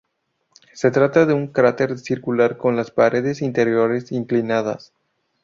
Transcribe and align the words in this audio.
Se 0.73 0.89
trata 0.89 1.27
de 1.27 1.35
un 1.35 1.45
cráter 1.49 1.99
circular 1.99 2.57
con 2.57 2.75
las 2.75 2.89
paredes 2.89 3.43
interiores 3.43 4.11
inclinadas. 4.11 4.93